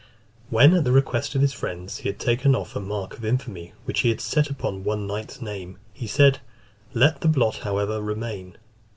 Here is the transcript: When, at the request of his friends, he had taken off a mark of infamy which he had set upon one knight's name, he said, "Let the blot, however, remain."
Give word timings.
When, 0.49 0.73
at 0.73 0.83
the 0.83 0.91
request 0.91 1.35
of 1.35 1.41
his 1.43 1.53
friends, 1.53 1.97
he 1.97 2.09
had 2.09 2.17
taken 2.17 2.55
off 2.55 2.75
a 2.75 2.79
mark 2.79 3.15
of 3.15 3.23
infamy 3.23 3.73
which 3.85 3.99
he 3.99 4.09
had 4.09 4.19
set 4.19 4.49
upon 4.49 4.83
one 4.83 5.05
knight's 5.05 5.43
name, 5.43 5.77
he 5.93 6.07
said, 6.07 6.39
"Let 6.95 7.21
the 7.21 7.27
blot, 7.27 7.57
however, 7.57 8.01
remain." 8.01 8.57